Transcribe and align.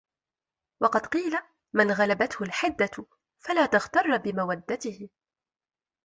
وَقَدْ 0.81 1.05
قِيلَ 1.05 1.37
مَنْ 1.73 1.91
غَلَبَتْهُ 1.91 2.43
الْحِدَةُ 2.43 3.05
فَلَا 3.39 3.65
تَغْتَرَّ 3.65 4.17
بِمَوَدَّتِهِ 4.17 5.09